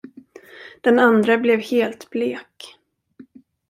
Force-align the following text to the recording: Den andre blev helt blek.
Den 0.83 0.99
andre 0.99 1.37
blev 1.37 1.59
helt 1.59 2.09
blek. 2.09 2.77